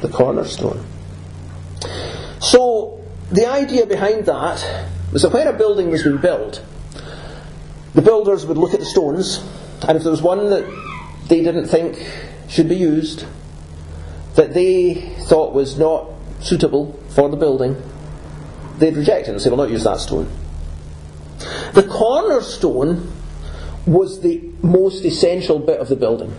[0.00, 0.84] the cornerstone.
[2.40, 6.64] So, the idea behind that was that when a building was being built,
[7.94, 9.44] the builders would look at the stones,
[9.86, 10.64] and if there was one that
[11.28, 11.98] they didn't think
[12.48, 13.26] should be used,
[14.34, 14.94] that they
[15.28, 16.08] thought was not
[16.40, 17.76] suitable for the building,
[18.78, 20.30] they'd reject it and say, We'll not use that stone.
[21.74, 23.12] The cornerstone
[23.86, 26.34] was the most essential bit of the building.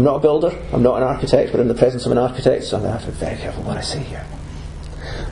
[0.00, 2.64] I'm not a builder, I'm not an architect, but in the presence of an architect,
[2.64, 4.24] so I'm going to have to be very careful what I say here.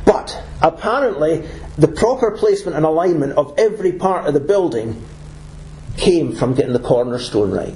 [0.04, 5.02] But apparently, the proper placement and alignment of every part of the building
[5.96, 7.74] came from getting the cornerstone right.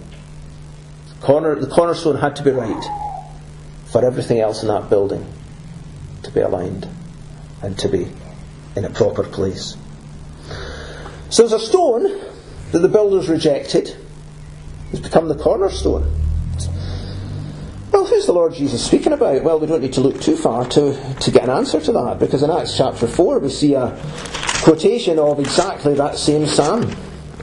[1.23, 2.85] Corner, the cornerstone had to be right
[3.87, 5.27] for everything else in that building
[6.25, 6.87] to be aligned
[7.63, 8.07] and to be
[8.77, 9.79] in a proper place.
[11.31, 12.21] So there's a stone
[12.73, 13.97] that the builders rejected.
[14.93, 16.19] It's become the cornerstone.
[17.93, 19.45] Well, who's the Lord Jesus speaking about?
[19.45, 22.19] Well, we don't need to look too far to, to get an answer to that,
[22.19, 24.01] because in Acts chapter 4 we see a
[24.63, 26.91] quotation of exactly that same psalm.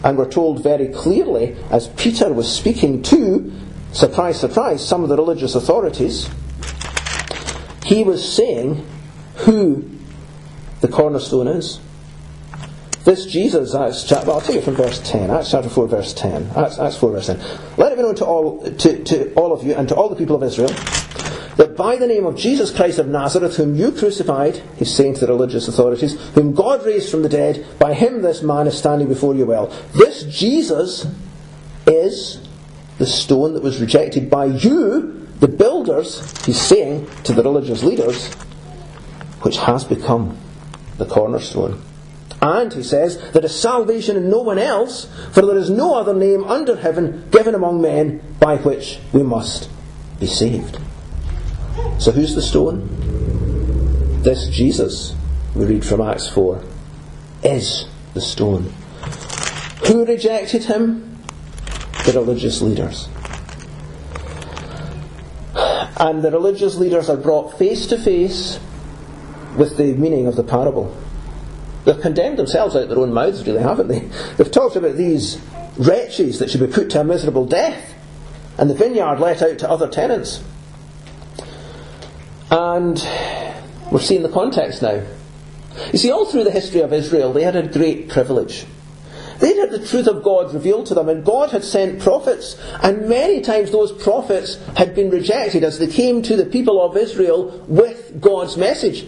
[0.03, 3.51] And we're told very clearly, as Peter was speaking to,
[3.91, 6.27] surprise, surprise, some of the religious authorities,
[7.85, 8.83] he was saying
[9.35, 9.87] who
[10.81, 11.79] the cornerstone is.
[13.09, 15.87] This Jesus, uh, Acts chapter, well, I'll take it from verse 10, Acts chapter 4,
[15.87, 16.51] verse 10.
[16.55, 17.39] Acts, Acts 4, verse 10.
[17.77, 20.15] Let it be known to all, to, to all of you and to all the
[20.15, 20.69] people of Israel
[21.57, 25.21] that by the name of Jesus Christ of Nazareth, whom you crucified, he's saying to
[25.21, 29.07] the religious authorities, whom God raised from the dead, by him this man is standing
[29.07, 29.75] before you well.
[29.95, 31.07] This Jesus
[31.87, 32.47] is
[32.99, 38.31] the stone that was rejected by you, the builders, he's saying to the religious leaders,
[39.41, 40.37] which has become
[40.99, 41.81] the cornerstone.
[42.41, 46.13] And, he says, there is salvation in no one else, for there is no other
[46.13, 49.69] name under heaven given among men by which we must
[50.19, 50.79] be saved.
[51.97, 52.87] So who's the stone?
[54.23, 55.15] This Jesus,
[55.53, 56.63] we read from Acts 4,
[57.43, 58.71] is the stone.
[59.87, 61.17] Who rejected him?
[62.05, 63.09] The religious leaders.
[65.97, 68.59] And the religious leaders are brought face to face
[69.57, 70.95] with the meaning of the parable.
[71.85, 73.99] They've condemned themselves out their own mouths, really, haven't they?
[74.37, 75.39] They've talked about these
[75.77, 77.93] wretches that should be put to a miserable death,
[78.57, 80.43] and the vineyard let out to other tenants.
[82.51, 82.97] And
[83.91, 85.03] we're seeing the context now.
[85.93, 88.65] You see, all through the history of Israel, they had a great privilege.
[89.39, 93.07] They'd had the truth of God revealed to them, and God had sent prophets, and
[93.07, 97.63] many times those prophets had been rejected as they came to the people of Israel
[97.67, 99.07] with God's message.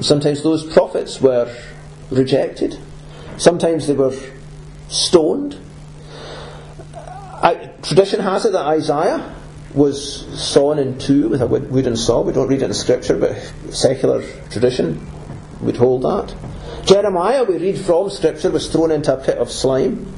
[0.00, 1.54] Sometimes those prophets were
[2.10, 2.78] rejected.
[3.36, 4.14] Sometimes they were
[4.88, 5.56] stoned.
[6.94, 9.34] I, tradition has it that Isaiah
[9.74, 12.22] was sawn in two with a wooden saw.
[12.22, 13.36] We don't read it in Scripture, but
[13.72, 15.06] secular tradition
[15.60, 16.34] would hold that.
[16.84, 20.12] Jeremiah, we read from Scripture, was thrown into a pit of slime.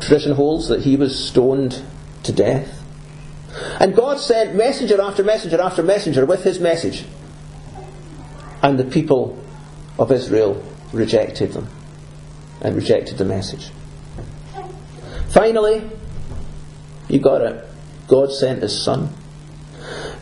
[0.00, 1.82] Tradition holds that he was stoned
[2.22, 2.82] to death.
[3.80, 7.04] And God sent messenger after messenger after messenger with his message.
[8.62, 9.42] And the people
[9.98, 11.68] of Israel rejected them
[12.60, 13.70] and rejected the message.
[15.28, 15.88] Finally,
[17.08, 17.64] you got it.
[18.08, 19.12] God sent his son.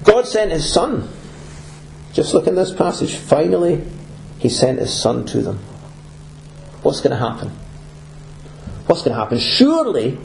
[0.05, 1.09] God sent his son.
[2.12, 3.14] Just look in this passage.
[3.16, 3.85] Finally,
[4.38, 5.59] he sent his son to them.
[6.83, 7.50] What's going to happen?
[8.87, 9.38] What's going to happen?
[9.38, 10.18] Surely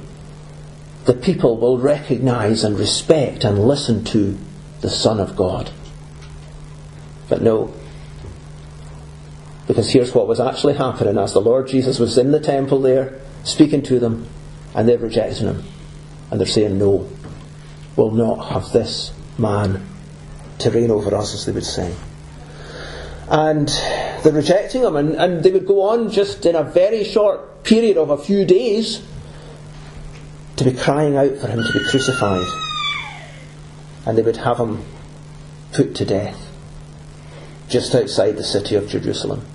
[1.06, 4.38] the people will recognize and respect and listen to
[4.82, 5.72] the Son of God.
[7.28, 7.74] But no.
[9.68, 13.20] Because here's what was actually happening as the Lord Jesus was in the temple there,
[13.44, 14.28] speaking to them,
[14.76, 15.64] and they're rejecting him.
[16.30, 17.08] And they're saying, No,
[17.96, 19.86] we'll not have this man
[20.60, 21.96] to reign over us, as they would say
[23.32, 23.70] and
[24.24, 24.96] they're rejecting him.
[24.98, 28.46] And, and they would go on just in a very short period of a few
[28.46, 29.02] days
[30.58, 32.46] to be crying out for him to be crucified.
[34.06, 34.84] And they would have him
[35.72, 36.38] put to death
[37.70, 39.46] just outside the city of Jerusalem.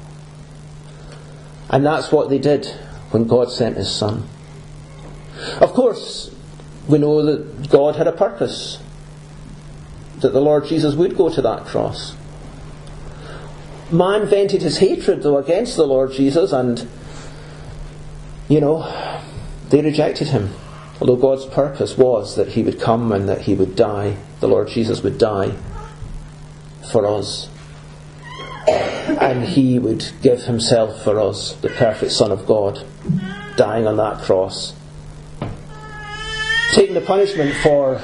[1.70, 2.66] And that's what they did
[3.10, 4.28] when God sent his Son.
[5.60, 6.34] Of course,
[6.88, 8.78] we know that God had a purpose,
[10.20, 12.14] that the Lord Jesus would go to that cross
[13.90, 16.88] man vented his hatred, though, against the Lord Jesus, and,
[18.48, 19.22] you know,
[19.70, 20.52] they rejected him.
[21.00, 24.68] Although God's purpose was that he would come and that he would die, the Lord
[24.68, 25.54] Jesus would die
[26.90, 27.48] for us.
[28.68, 32.84] And he would give himself for us, the perfect Son of God,
[33.56, 34.74] dying on that cross,
[36.72, 38.00] taking the punishment for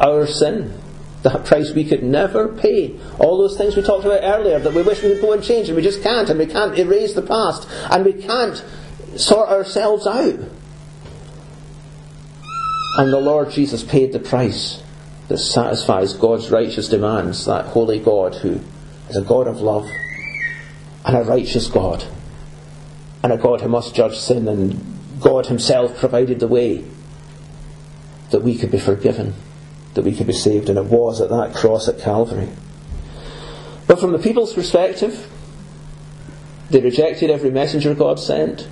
[0.00, 0.80] our sin
[1.22, 2.98] that price we could never pay.
[3.18, 5.68] All those things we talked about earlier that we wish we could go and change
[5.68, 8.64] and we just can't, and we can't erase the past, and we can't
[9.16, 10.38] sort ourselves out.
[12.98, 14.82] And the Lord Jesus paid the price
[15.28, 18.60] that satisfies God's righteous demands, that holy God who
[19.08, 19.88] is a God of love
[21.04, 22.04] and a righteous God,
[23.22, 26.84] and a God who must judge sin, and God Himself provided the way
[28.30, 29.34] that we could be forgiven
[29.98, 32.48] that we could be saved, and it was at that cross at Calvary.
[33.88, 35.28] But from the people's perspective,
[36.70, 38.68] they rejected every messenger God sent,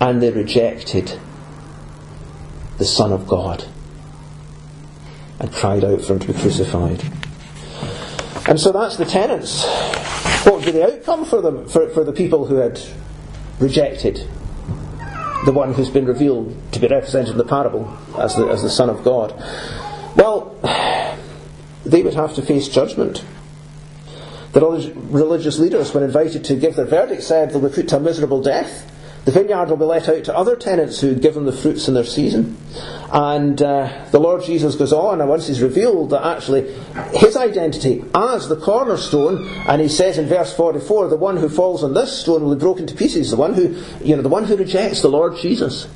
[0.00, 1.18] and they rejected
[2.78, 3.64] the Son of God
[5.40, 7.02] and cried out for him to be crucified.
[8.48, 9.64] And so that's the tenets.
[10.44, 12.80] What would be the outcome for them, for, for the people who had
[13.60, 14.28] rejected
[15.44, 18.70] the one who's been revealed to be represented in the parable as the, as the
[18.70, 19.32] Son of God.
[20.16, 20.56] Well,
[21.84, 23.24] they would have to face judgment.
[24.52, 28.00] The religious leaders, when invited to give their verdict, said they'll be put to a
[28.00, 28.90] miserable death.
[29.28, 31.92] The vineyard will be let out to other tenants who give them the fruits in
[31.92, 32.56] their season.
[33.12, 36.72] And uh, the Lord Jesus goes on, and once he's revealed that actually
[37.12, 41.84] his identity as the cornerstone, and he says in verse 44, the one who falls
[41.84, 44.44] on this stone will be broken to pieces, the one who, you know, the one
[44.44, 45.88] who rejects the Lord Jesus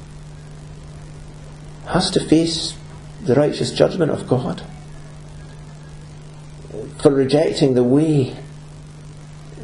[1.86, 2.76] has to face
[3.22, 4.62] the righteous judgment of God
[7.00, 8.36] for rejecting the way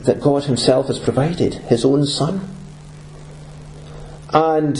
[0.06, 2.54] that God Himself has provided, His own Son.
[4.32, 4.78] And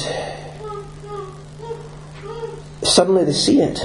[2.83, 3.81] suddenly they see it.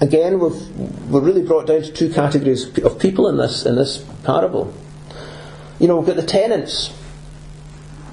[0.00, 3.98] Again, we've, we're really brought down to two categories of people in this, in this
[4.24, 4.72] parable.
[5.78, 6.92] You know, we've got the tenants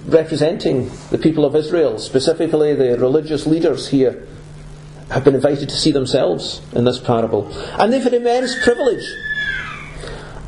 [0.06, 4.28] representing the people of Israel, specifically the religious leaders here,
[5.12, 7.48] have been invited to see themselves in this parable.
[7.80, 9.06] And they've had immense privilege.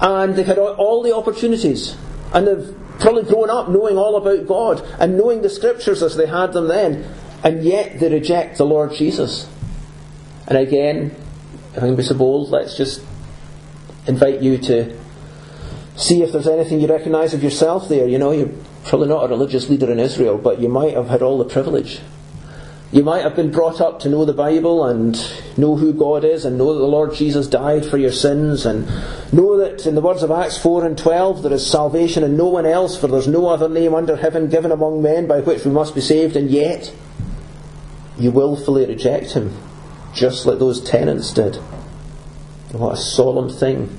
[0.02, 1.98] And they've had all the opportunities.
[2.34, 6.28] And they've probably grown up knowing all about God and knowing the scriptures as they
[6.28, 7.10] had them then,
[7.44, 9.48] and yet they reject the Lord Jesus.
[10.48, 11.16] And again,
[11.74, 13.02] if I can be so bold, let's just
[14.08, 14.98] invite you to
[15.96, 18.08] see if there's anything you recognise of yourself there.
[18.08, 18.52] You know, you're
[18.86, 22.02] probably not a religious leader in Israel, but you might have had all the privilege
[22.92, 25.16] You might have been brought up to know the Bible and
[25.56, 28.88] know who God is and know that the Lord Jesus died for your sins and
[29.32, 32.48] know that in the words of Acts 4 and 12 there is salvation in no
[32.48, 35.72] one else for there's no other name under heaven given among men by which we
[35.72, 36.92] must be saved and yet
[38.18, 39.56] you willfully reject Him
[40.16, 41.58] just like those tenants did.
[42.72, 43.96] what a solemn thing.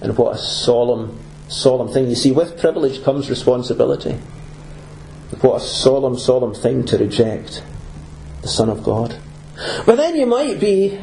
[0.00, 1.18] And what a solemn,
[1.48, 2.08] solemn thing.
[2.08, 4.18] You see, with privilege comes responsibility.
[5.40, 7.62] What a solemn, solemn thing to reject
[8.42, 9.18] the Son of God.
[9.86, 10.98] But then you might be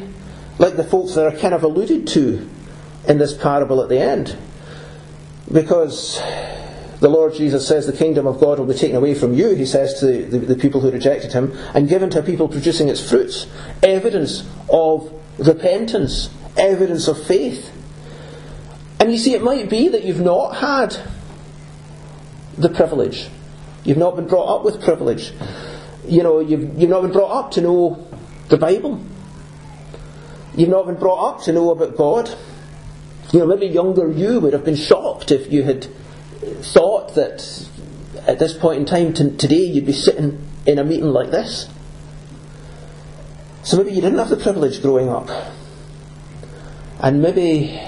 [0.58, 2.48] like the folks that are kind of alluded to
[3.08, 4.36] in this parable at the end.
[5.50, 6.20] Because
[7.00, 9.64] the Lord Jesus says the kingdom of God will be taken away from you, he
[9.64, 12.88] says to the, the, the people who rejected him, and given to a people producing
[12.88, 13.46] its fruits.
[13.82, 17.72] Evidence of repentance, evidence of faith.
[19.00, 20.96] And you see, it might be that you've not had
[22.58, 23.28] the privilege.
[23.82, 25.32] You've not been brought up with privilege.
[26.10, 28.04] You know, you've, you've not been brought up to know
[28.48, 29.00] the Bible.
[30.56, 32.28] You've not been brought up to know about God.
[33.32, 35.86] You know, maybe younger you would have been shocked if you had
[36.62, 37.68] thought that
[38.26, 41.68] at this point in time t- today you'd be sitting in a meeting like this.
[43.62, 45.28] So maybe you didn't have the privilege growing up.
[46.98, 47.80] And maybe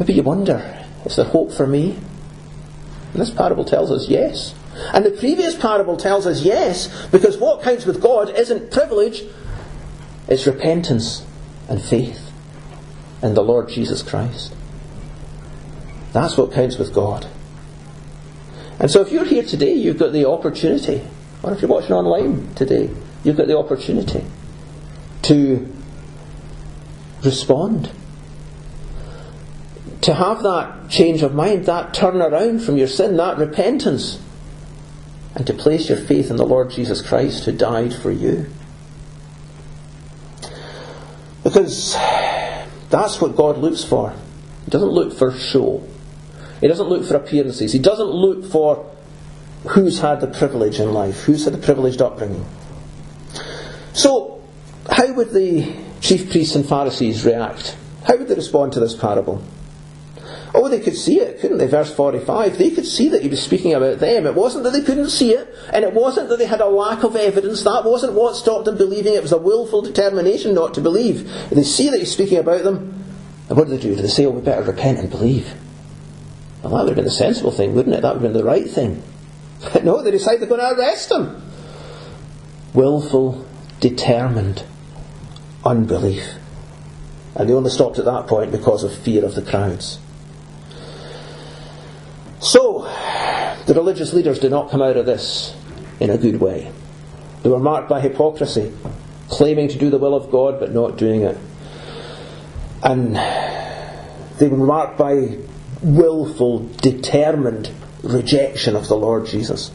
[0.00, 1.98] maybe you wonder, is there hope for me?
[3.12, 4.56] And this parable tells us yes.
[4.92, 9.22] And the previous parable tells us yes, because what counts with God isn't privilege,
[10.28, 11.26] it's repentance
[11.68, 12.30] and faith
[13.22, 14.54] in the Lord Jesus Christ.
[16.12, 17.26] That's what counts with God.
[18.78, 21.02] And so if you're here today, you've got the opportunity,
[21.42, 22.90] or if you're watching online today,
[23.22, 24.24] you've got the opportunity
[25.22, 25.70] to
[27.22, 27.90] respond.
[30.02, 34.18] To have that change of mind, that turn around from your sin, that repentance,
[35.34, 38.46] and to place your faith in the Lord Jesus Christ who died for you.
[41.44, 41.94] Because
[42.90, 44.14] that's what God looks for.
[44.64, 45.86] He doesn't look for show.
[46.60, 47.72] He doesn't look for appearances.
[47.72, 48.90] He doesn't look for
[49.68, 52.44] who's had the privilege in life, who's had the privileged upbringing.
[53.92, 54.42] So,
[54.90, 57.76] how would the chief priests and Pharisees react?
[58.04, 59.42] How would they respond to this parable?
[60.52, 61.68] Oh, they could see it, couldn't they?
[61.68, 62.58] Verse 45.
[62.58, 64.26] They could see that he was speaking about them.
[64.26, 67.04] It wasn't that they couldn't see it, and it wasn't that they had a lack
[67.04, 67.62] of evidence.
[67.62, 69.14] That wasn't what stopped them believing.
[69.14, 71.30] It was a willful determination not to believe.
[71.50, 73.04] They see that he's speaking about them.
[73.48, 73.94] And what do they do?
[73.94, 75.54] Do they say, oh, we better repent and believe?
[76.62, 78.02] Well, that would have been the sensible thing, wouldn't it?
[78.02, 79.02] That would have been the right thing.
[79.72, 81.42] But no, they decide they're going to arrest him.
[82.74, 83.46] Willful,
[83.78, 84.64] determined
[85.64, 86.24] unbelief.
[87.34, 89.98] And they only stopped at that point because of fear of the crowds.
[92.40, 92.84] So,
[93.66, 95.54] the religious leaders did not come out of this
[96.00, 96.72] in a good way.
[97.42, 98.72] They were marked by hypocrisy,
[99.28, 101.38] claiming to do the will of God but not doing it.
[102.82, 103.14] And
[104.38, 105.36] they were marked by
[105.82, 107.70] willful, determined
[108.02, 109.70] rejection of the Lord Jesus.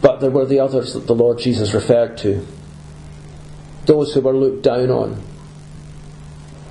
[0.00, 2.46] But there were the others that the Lord Jesus referred to.
[3.86, 5.22] Those who were looked down on.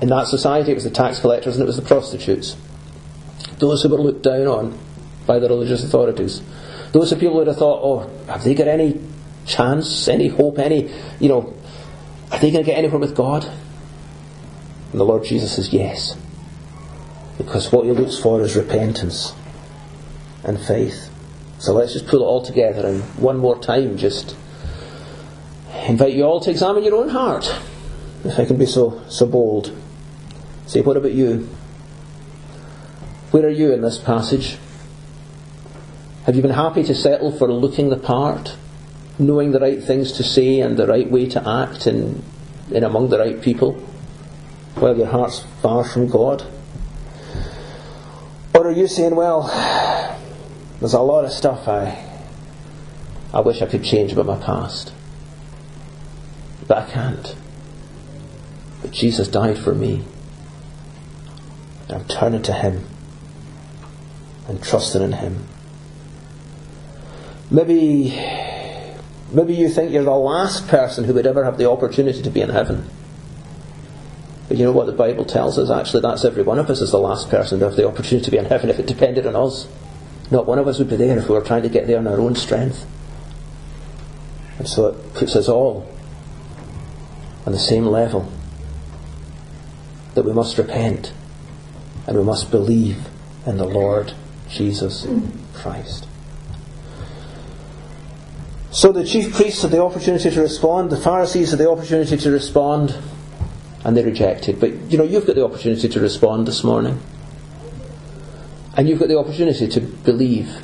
[0.02, 2.56] In that society, it was the tax collectors and it was the prostitutes.
[3.60, 4.80] Those who were looked down on
[5.26, 6.42] by the religious authorities.
[6.92, 9.00] Those who people would have thought, oh, have they got any
[9.46, 11.54] chance, any hope, any, you know,
[12.32, 13.46] are they going to get anywhere with God?
[14.92, 16.18] And the Lord Jesus says, yes.
[17.38, 19.34] Because what he looks for is repentance
[20.44, 21.10] and faith.
[21.60, 24.36] So let's just pull it all together and one more time just
[25.88, 27.46] invite you all to examine your own heart,
[28.24, 29.76] if I can be so, so bold.
[30.68, 31.50] Say, what about you?
[33.34, 34.60] Where are you in this passage?
[36.28, 38.56] Have you been happy to settle for looking the part,
[39.18, 42.22] knowing the right things to say and the right way to act in,
[42.70, 43.74] in among the right people,
[44.76, 46.46] while your heart's far from God?
[48.54, 49.48] Or are you saying, well,
[50.80, 52.06] there's a lot of stuff I,
[53.34, 54.94] I wish I could change about my past,
[56.68, 57.36] but I can't.
[58.84, 60.04] But Jesus died for me.
[61.90, 62.93] I'm turning to Him
[64.48, 65.48] and trusting in Him.
[67.52, 68.10] Maybe,
[69.32, 72.42] maybe you think you're the last person who would ever have the opportunity to be
[72.42, 72.90] in heaven.
[74.48, 75.70] But you know what the Bible tells us?
[75.70, 78.32] Actually, that's every one of us is the last person to have the opportunity to
[78.32, 79.68] be in heaven if it depended on us.
[80.32, 82.08] Not one of us would be there if we were trying to get there on
[82.08, 82.86] our own strength.
[84.58, 85.88] And so it puts us all
[87.46, 88.32] on the same level
[90.16, 91.14] that we must repent
[92.08, 93.08] and we must believe
[93.46, 94.14] in the Lord
[94.54, 95.08] Jesus
[95.54, 96.08] Christ.
[98.72, 102.32] So the chief priests had the opportunity to respond, the Pharisees had the opportunity to
[102.32, 102.98] respond,
[103.84, 104.60] and they rejected.
[104.60, 107.00] But you know, you've got the opportunity to respond this morning.
[108.76, 110.58] And you've got the opportunity to believe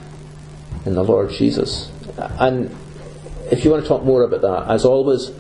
[0.86, 1.92] in the Lord Jesus.
[2.18, 2.76] And
[3.52, 5.32] if you want to talk more about that, as always,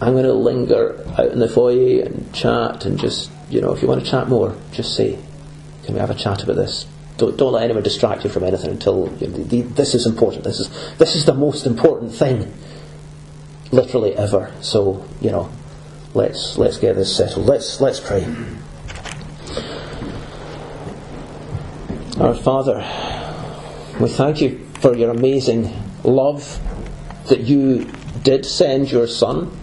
[0.00, 3.82] I'm going to linger out in the foyer and chat and just, you know, if
[3.82, 5.18] you want to chat more, just say,
[5.84, 6.86] can we have a chat about this?
[7.18, 10.44] Don't, don't let anyone distract you from anything until you know, the, this is important.
[10.44, 12.52] This is this is the most important thing,
[13.72, 14.52] literally ever.
[14.60, 15.50] So you know,
[16.12, 17.46] let's let's get this settled.
[17.46, 18.26] Let's let's pray.
[22.18, 22.78] Our Father,
[24.00, 26.60] we thank you for your amazing love
[27.28, 27.90] that you
[28.22, 29.56] did send your Son,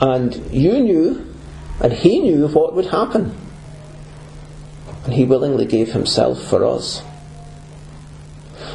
[0.00, 1.34] and you knew,
[1.80, 3.38] and He knew what would happen
[5.04, 7.02] and He willingly gave Himself for us.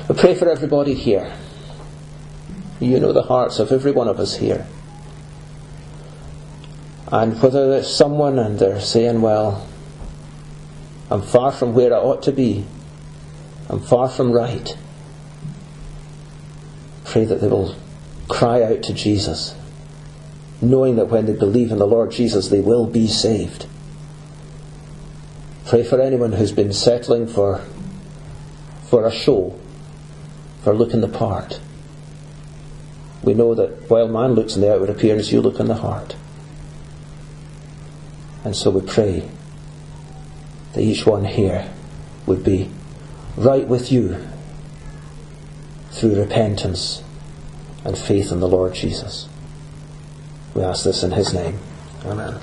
[0.10, 1.34] I pray for everybody here.
[2.80, 4.68] You know the hearts of every one of us here.
[7.12, 9.68] And whether there's someone and they're saying, Well,
[11.10, 12.66] I'm far from where I ought to be,
[13.70, 14.78] I'm far from right,
[17.06, 17.76] pray that they will
[18.28, 19.56] cry out to Jesus,
[20.62, 23.68] knowing that when they believe in the Lord Jesus, they will be saved.
[25.68, 27.62] Pray for anyone who's been settling for,
[28.90, 29.60] for a show,
[30.64, 31.60] for looking the part.
[33.22, 36.16] We know that while man looks in the outward appearance, you look in the heart.
[38.46, 39.30] And so we pray
[40.72, 41.70] that each one here
[42.26, 42.72] would be
[43.36, 44.26] right with you
[45.92, 47.04] through repentance
[47.84, 49.28] and faith in the Lord Jesus.
[50.54, 51.60] We ask this in His name.
[52.06, 52.40] Amen.